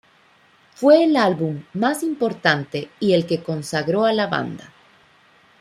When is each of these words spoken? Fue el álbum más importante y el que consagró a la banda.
Fue 0.73 1.03
el 1.03 1.15
álbum 1.15 1.63
más 1.73 2.01
importante 2.01 2.89
y 2.99 3.13
el 3.13 3.27
que 3.27 3.43
consagró 3.43 4.03
a 4.05 4.13
la 4.13 4.25
banda. 4.25 4.73